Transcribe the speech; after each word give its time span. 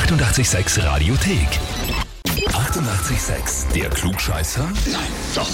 886 0.00 0.84
Radiothek. 0.84 1.48
88,6. 2.26 3.72
Der 3.74 3.88
Klugscheißer? 3.88 4.64
Nein, 4.92 5.00
doch. 5.34 5.48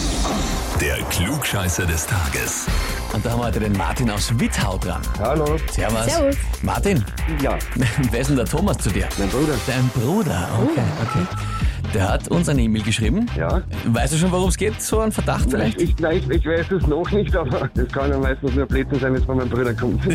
Der 0.80 0.96
Klugscheißer 1.04 1.86
des 1.86 2.06
Tages. 2.08 2.66
Und 3.12 3.24
da 3.24 3.30
haben 3.30 3.38
wir 3.38 3.44
heute 3.46 3.60
den 3.60 3.72
Martin 3.76 4.10
aus 4.10 4.36
Wittau 4.40 4.78
dran. 4.78 5.00
Hallo. 5.20 5.56
Servus. 5.70 6.06
Servus. 6.06 6.36
Martin, 6.62 7.04
Ja, 7.40 7.56
wer 8.10 8.20
ist 8.20 8.30
denn 8.30 8.36
der 8.36 8.46
Thomas 8.46 8.78
zu 8.78 8.90
dir? 8.90 9.08
mein 9.16 9.28
Bruder. 9.28 9.54
Dein 9.64 9.88
Bruder. 9.90 10.48
Okay, 10.60 10.82
okay. 11.02 11.26
Der 11.94 12.08
hat 12.08 12.28
uns 12.28 12.48
eine 12.48 12.62
E-Mail 12.62 12.82
geschrieben. 12.82 13.26
Ja. 13.36 13.62
Weißt 13.84 14.14
du 14.14 14.16
schon, 14.16 14.32
worum 14.32 14.48
es 14.48 14.56
geht? 14.56 14.80
So 14.80 15.00
ein 15.00 15.12
Verdacht 15.12 15.50
vielleicht? 15.50 15.80
Ich, 15.80 15.98
nein, 15.98 16.18
ich, 16.18 16.30
ich 16.30 16.46
weiß 16.46 16.70
es 16.72 16.86
noch 16.86 17.10
nicht, 17.10 17.34
aber 17.36 17.68
das 17.74 17.88
kann 17.88 18.10
ja 18.10 18.18
meistens 18.18 18.54
nur 18.54 18.66
Blödsinn 18.66 18.98
sein, 18.98 19.12
wenn 19.12 19.20
es 19.20 19.26
von 19.26 19.36
meinem 19.36 19.50
Bruder 19.50 19.74
kommt. 19.74 20.02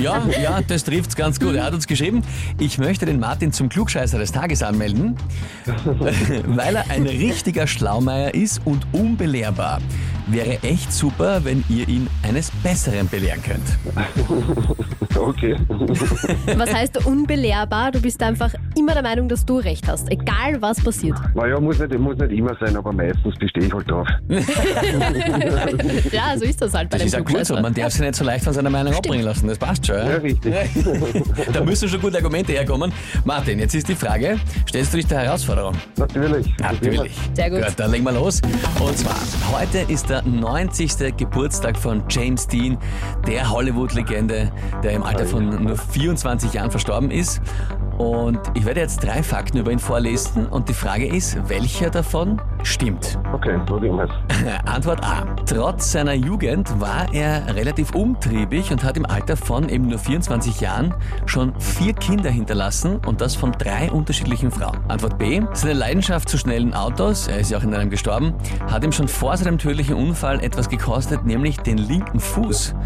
Ja, 0.00 0.22
ja, 0.42 0.60
das 0.66 0.84
trifft's 0.84 1.14
ganz 1.16 1.38
gut. 1.38 1.54
Er 1.54 1.64
hat 1.64 1.72
uns 1.72 1.86
geschrieben, 1.86 2.22
ich 2.58 2.78
möchte 2.78 3.06
den 3.06 3.20
Martin 3.20 3.52
zum 3.52 3.68
Klugscheißer 3.68 4.18
des 4.18 4.32
Tages 4.32 4.62
anmelden, 4.62 5.16
weil 6.46 6.76
er 6.76 6.90
ein 6.90 7.06
richtiger 7.06 7.66
Schlaumeier 7.66 8.34
ist 8.34 8.60
und 8.64 8.86
unbelehrbar. 8.92 9.80
Wäre 10.28 10.58
echt 10.62 10.92
super, 10.92 11.44
wenn 11.44 11.62
ihr 11.68 11.88
ihn 11.88 12.08
eines 12.22 12.50
Besseren 12.62 13.06
belehren 13.08 13.40
könnt. 13.42 13.62
okay. 15.16 15.56
Was 16.56 16.72
heißt 16.74 17.06
unbelehrbar? 17.06 17.92
Du 17.92 18.00
bist 18.00 18.20
einfach 18.22 18.52
immer 18.76 18.92
der 18.94 19.02
Meinung, 19.02 19.28
dass 19.28 19.44
du 19.46 19.58
recht 19.58 19.86
hast, 19.86 20.10
egal 20.10 20.60
was 20.60 20.82
passiert. 20.82 21.16
Naja, 21.34 21.60
muss 21.60 21.78
nicht, 21.78 21.96
muss 21.98 22.16
nicht 22.18 22.32
immer 22.32 22.56
sein, 22.60 22.76
aber 22.76 22.92
meistens 22.92 23.36
bestehe 23.38 23.64
ich 23.66 23.72
halt 23.72 23.90
drauf. 23.90 24.06
Ja, 26.12 26.36
so 26.38 26.44
ist 26.44 26.60
das 26.60 26.72
halt 26.74 26.90
bei 26.90 26.98
Das 26.98 27.02
dem 27.02 27.06
ist 27.06 27.12
ja 27.14 27.20
gut 27.38 27.46
so. 27.46 27.60
Man 27.60 27.74
darf 27.74 27.92
sich 27.92 28.00
nicht 28.00 28.14
so 28.14 28.24
leicht 28.24 28.44
von 28.44 28.52
seiner 28.52 28.70
Meinung 28.70 28.94
abbringen 28.94 29.24
lassen. 29.24 29.46
Das 29.48 29.58
passt 29.58 29.86
schon. 29.86 29.96
Ja, 29.96 30.10
Ja? 30.10 30.16
richtig. 30.16 30.54
Da 31.52 31.62
müssen 31.64 31.88
schon 31.88 32.00
gute 32.00 32.16
Argumente 32.16 32.52
herkommen. 32.52 32.92
Martin, 33.24 33.58
jetzt 33.58 33.74
ist 33.74 33.88
die 33.88 33.94
Frage, 33.94 34.38
stellst 34.68 34.92
du 34.92 34.96
dich 34.98 35.06
der 35.06 35.20
Herausforderung? 35.20 35.74
Natürlich. 35.96 36.46
Natürlich. 36.58 37.12
Sehr 37.34 37.50
gut. 37.50 37.62
dann 37.76 37.90
legen 37.90 38.04
wir 38.04 38.12
los. 38.12 38.40
Und 38.80 38.96
zwar, 38.98 39.16
heute 39.52 39.78
ist 39.88 40.08
der 40.08 40.15
90. 40.22 41.16
Geburtstag 41.16 41.76
von 41.76 42.04
James 42.08 42.46
Dean, 42.46 42.78
der 43.26 43.50
Hollywood-Legende, 43.50 44.50
der 44.82 44.92
im 44.92 45.02
Alter 45.02 45.26
von 45.26 45.64
nur 45.64 45.76
24 45.76 46.52
Jahren 46.52 46.70
verstorben 46.70 47.10
ist. 47.10 47.40
Und 47.98 48.40
ich 48.54 48.66
werde 48.66 48.80
jetzt 48.80 49.02
drei 49.02 49.22
Fakten 49.22 49.56
über 49.58 49.70
ihn 49.70 49.78
vorlesen 49.78 50.46
und 50.46 50.68
die 50.68 50.74
Frage 50.74 51.06
ist, 51.06 51.48
welcher 51.48 51.88
davon 51.88 52.40
stimmt? 52.62 53.18
Okay, 53.32 53.58
probieren 53.64 53.96
wir. 53.96 54.08
Antwort 54.66 55.02
A. 55.02 55.24
Trotz 55.46 55.92
seiner 55.92 56.12
Jugend 56.12 56.78
war 56.78 57.06
er 57.14 57.54
relativ 57.54 57.94
umtriebig 57.94 58.70
und 58.70 58.84
hat 58.84 58.98
im 58.98 59.06
Alter 59.06 59.36
von 59.36 59.70
eben 59.70 59.88
nur 59.88 59.98
24 59.98 60.60
Jahren 60.60 60.92
schon 61.24 61.58
vier 61.58 61.94
Kinder 61.94 62.28
hinterlassen 62.28 63.00
und 63.06 63.22
das 63.22 63.34
von 63.34 63.52
drei 63.52 63.90
unterschiedlichen 63.90 64.50
Frauen. 64.50 64.78
Antwort 64.88 65.18
B. 65.18 65.40
Seine 65.54 65.74
Leidenschaft 65.74 66.28
zu 66.28 66.36
schnellen 66.36 66.74
Autos, 66.74 67.28
er 67.28 67.38
ist 67.38 67.50
ja 67.50 67.58
auch 67.58 67.62
in 67.62 67.72
einem 67.72 67.88
gestorben, 67.88 68.34
hat 68.70 68.84
ihm 68.84 68.92
schon 68.92 69.08
vor 69.08 69.36
seinem 69.38 69.56
tödlichen 69.56 69.94
Unfall 70.06 70.40
etwas 70.40 70.68
gekostet, 70.68 71.26
nämlich 71.26 71.58
den 71.58 71.78
linken 71.78 72.20
Fuß. 72.20 72.76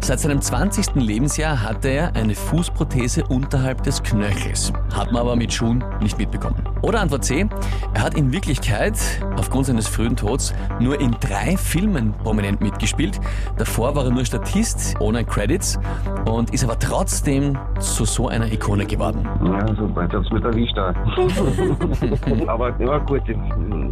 Seit 0.00 0.18
seinem 0.18 0.40
20. 0.40 0.94
Lebensjahr 0.94 1.62
hatte 1.62 1.88
er 1.88 2.16
eine 2.16 2.34
Fußprothese 2.34 3.24
unterhalb 3.24 3.82
des 3.82 4.02
Knöchels. 4.02 4.72
Hat 4.94 5.12
man 5.12 5.20
aber 5.20 5.36
mit 5.36 5.52
Schuhen 5.52 5.84
nicht 6.00 6.16
mitbekommen. 6.16 6.66
Oder 6.80 7.00
Antwort 7.00 7.26
C. 7.26 7.46
Er 7.92 8.02
hat 8.02 8.14
in 8.14 8.32
Wirklichkeit 8.32 8.94
aufgrund 9.36 9.66
seines 9.66 9.86
frühen 9.86 10.16
Tods 10.16 10.54
nur 10.80 10.98
in 10.98 11.14
drei 11.20 11.58
Filmen 11.58 12.14
prominent 12.14 12.62
mitgespielt. 12.62 13.20
Davor 13.58 13.94
war 13.94 14.04
er 14.04 14.10
nur 14.10 14.24
Statist 14.24 14.94
ohne 15.00 15.22
Credits 15.22 15.78
und 16.24 16.54
ist 16.54 16.64
aber 16.64 16.78
trotzdem 16.78 17.58
zu 17.78 18.06
so 18.06 18.28
einer 18.28 18.50
Ikone 18.50 18.86
geworden. 18.86 19.28
Ja, 19.44 19.66
super, 19.76 20.04
jetzt 20.04 20.14
hab's 20.14 20.30
mit 20.30 20.44
erwischt 20.44 20.78
aber 22.48 22.74
ja, 22.80 22.98
gut, 22.98 23.22
ich, 23.26 23.36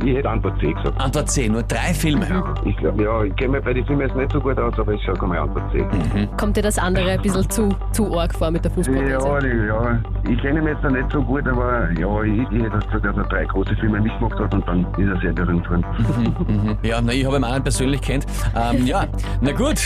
ich 0.06 0.16
hätte 0.16 0.30
Antwort 0.30 0.58
C 0.60 0.72
gesagt. 0.72 0.98
Antwort 0.98 1.30
C. 1.30 1.48
Nur 1.50 1.62
drei 1.64 1.92
Filme. 1.92 2.44
Ich 2.64 2.76
glaube, 2.78 3.02
ja, 3.02 3.22
ich 3.22 3.36
kenne 3.36 3.52
mir 3.52 3.62
bei 3.62 3.72
den 3.72 3.84
Filmen 3.86 4.02
jetzt 4.02 4.16
nicht 4.16 4.32
so 4.32 4.40
gut 4.40 4.58
aus, 4.58 4.78
aber 4.78 4.92
ich 4.92 5.04
sage 5.06 5.26
mal 5.26 5.38
Antwort 5.38 5.70
C. 5.72 5.86
Kommt 6.36 6.56
dir 6.56 6.62
das 6.62 6.78
andere 6.78 7.10
ein 7.10 7.22
bisschen 7.22 7.48
zu, 7.50 7.68
zu 7.92 8.18
arg 8.18 8.34
vor 8.34 8.50
mit 8.50 8.64
der 8.64 8.70
Fußprothese? 8.70 9.12
Ja, 9.12 9.38
ja, 9.66 9.98
ich 10.28 10.40
kenne 10.40 10.60
ihn 10.60 10.66
jetzt 10.66 10.82
noch 10.82 10.90
nicht 10.90 11.10
so 11.12 11.22
gut, 11.22 11.46
aber 11.46 11.90
ja, 11.98 12.22
ich, 12.22 12.40
ich 12.50 12.62
hätte 12.62 12.78
gesagt, 12.78 13.04
dass 13.04 13.16
er 13.16 13.24
drei 13.24 13.44
große 13.44 13.74
Filme 13.76 14.00
mitgemacht 14.00 14.38
hat 14.38 14.54
und 14.54 14.66
dann 14.66 14.86
ist 14.96 15.08
er 15.14 15.20
sehr 15.20 15.32
berühmt 15.32 15.68
worden. 15.70 15.84
Ja, 16.82 17.00
na, 17.00 17.12
ich 17.12 17.24
habe 17.24 17.36
ihn 17.36 17.44
auch 17.44 17.62
persönlich 17.62 18.00
kennt. 18.00 18.26
Ähm, 18.56 18.86
ja, 18.86 19.06
na 19.40 19.52
gut. 19.52 19.78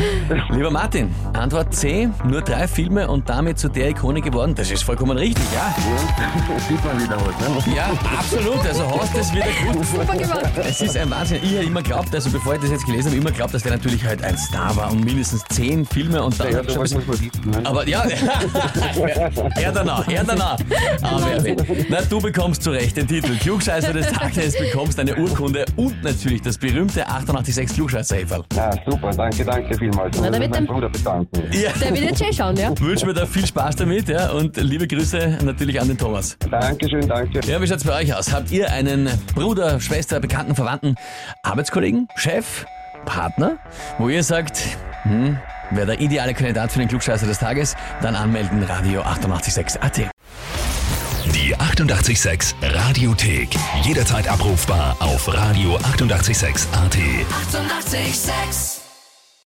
Lieber 0.50 0.70
Martin, 0.70 1.14
Antwort 1.32 1.74
C. 1.74 2.08
Nur 2.28 2.42
drei 2.42 2.66
Filme 2.66 3.08
und 3.08 3.28
damit 3.28 3.58
zu 3.58 3.68
der 3.68 3.90
Ikone 3.90 4.20
geworden. 4.20 4.54
Das 4.54 4.70
ist 4.70 4.82
vollkommen 4.82 5.16
richtig, 5.16 5.44
ja? 5.52 5.74
Ja, 6.18 6.58
sieht 6.68 6.84
man 6.84 7.00
wieder 7.00 7.16
was, 7.16 7.66
ne? 7.66 7.74
Ja, 7.74 7.90
absolut. 8.18 8.66
Also 8.66 9.00
hast 9.00 9.16
das 9.16 9.34
wieder 9.34 9.46
gut. 9.72 9.84
Super 9.84 10.16
gemacht. 10.16 10.52
Es 10.56 10.80
ist 10.80 10.96
ein 10.96 11.10
Wahnsinn. 11.10 11.38
Ich 11.42 11.56
habe 11.56 11.66
immer 11.66 11.82
geglaubt, 11.82 12.12
also 12.24 12.38
bevor 12.38 12.54
ich 12.54 12.60
das 12.62 12.70
jetzt 12.70 12.86
gelesen 12.86 13.08
habe, 13.08 13.16
immer 13.18 13.30
geglaubt, 13.30 13.52
dass 13.52 13.62
der 13.64 13.72
natürlich 13.72 14.02
halt 14.02 14.24
ein 14.24 14.38
Star 14.38 14.74
war 14.76 14.90
und 14.90 15.04
mindestens 15.04 15.44
zehn 15.50 15.84
Filme 15.84 16.22
und 16.22 16.38
dann 16.40 16.52
Ja, 16.52 16.62
so 16.64 16.70
schon 16.86 17.06
man 17.06 17.20
wissen, 17.20 17.50
ne? 17.50 17.60
aber 17.64 17.86
ja, 17.86 18.02
er 19.56 19.72
danach, 19.72 20.08
er 20.08 20.24
danach. 20.24 20.56
Aber 21.02 21.44
will. 21.44 21.56
Na, 21.90 22.00
du 22.02 22.20
bekommst 22.22 22.62
zu 22.62 22.70
Recht 22.70 22.96
den 22.96 23.06
Titel 23.06 23.36
Klugscheißer 23.36 23.92
des 23.92 24.06
Tages, 24.06 24.56
bekommst 24.56 24.98
eine 24.98 25.14
Urkunde 25.16 25.66
und 25.76 26.02
natürlich 26.02 26.40
das 26.40 26.56
berühmte 26.56 27.06
886 27.06 27.76
klugscheißer 27.76 28.16
-Häferl. 28.16 28.42
Ja, 28.56 28.70
super, 28.88 29.10
danke, 29.10 29.44
danke 29.44 29.76
vielmals. 29.76 30.16
Na, 30.18 30.30
muss 30.30 30.38
meinem 30.38 30.52
dann- 30.52 30.66
Bruder 30.66 30.88
bedanken. 30.88 31.42
Ja. 31.52 31.72
Der 31.78 31.92
wird 31.92 32.04
jetzt 32.04 32.24
schon 32.24 32.32
schauen, 32.32 32.56
ja? 32.56 32.72
Wünsche 32.80 33.04
mir 33.04 33.12
da 33.12 33.26
viel 33.26 33.46
Spaß 33.46 33.76
damit 33.76 34.08
ja, 34.08 34.30
und 34.30 34.56
liebe 34.56 34.88
Grüße 34.88 35.40
natürlich 35.44 35.78
an 35.78 35.88
den 35.88 35.98
Thomas. 35.98 36.38
Dankeschön, 36.50 37.06
danke. 37.06 37.40
Ja, 37.46 37.60
wie 37.60 37.66
schaut's 37.66 37.84
bei 37.84 38.00
euch 38.00 38.14
aus? 38.14 38.32
Habt 38.32 38.50
ihr 38.50 38.70
einen 38.70 39.10
Bruder, 39.34 39.78
Schwester, 39.78 40.20
Bekannten, 40.20 40.54
Verwandten, 40.54 40.94
Arbeitskollegen, 41.42 42.08
Chef, 42.16 42.64
Partner, 43.04 43.58
wo 43.98 44.08
ihr 44.08 44.22
sagt, 44.22 44.60
hm, 45.02 45.38
wer 45.70 45.86
der 45.86 46.00
ideale 46.00 46.32
Kandidat 46.34 46.72
für 46.72 46.78
den 46.78 46.88
Klugscheißer 46.88 47.26
des 47.26 47.38
Tages, 47.38 47.74
dann 48.02 48.14
anmelden 48.14 48.62
Radio 48.62 49.02
886 49.02 49.82
AT. 49.82 50.10
Die 51.34 51.56
88,6 51.56 52.54
Radiothek. 52.62 53.48
Jederzeit 53.82 54.28
abrufbar 54.28 54.96
auf 55.00 55.28
radio886.at. 55.28 56.94
88,6. 56.94 57.94
Eighty-eight, 57.94 58.14
sex. 58.14 58.83